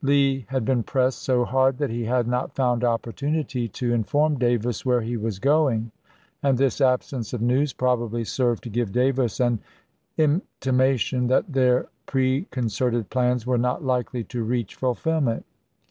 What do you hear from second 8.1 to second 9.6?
served to give Davis an